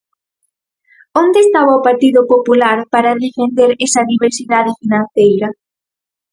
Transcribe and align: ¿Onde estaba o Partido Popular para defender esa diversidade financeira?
¿Onde 1.21 1.37
estaba 1.45 1.77
o 1.79 1.83
Partido 1.87 2.21
Popular 2.33 2.77
para 2.93 3.17
defender 3.25 3.69
esa 3.87 4.07
diversidade 4.13 4.71
financeira? 4.81 5.47